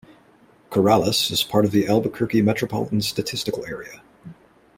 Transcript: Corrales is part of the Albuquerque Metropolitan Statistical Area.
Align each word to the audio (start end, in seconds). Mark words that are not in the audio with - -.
Corrales 0.71 1.29
is 1.29 1.43
part 1.43 1.63
of 1.63 1.69
the 1.69 1.85
Albuquerque 1.87 2.41
Metropolitan 2.41 3.01
Statistical 3.01 3.63
Area. 3.67 4.01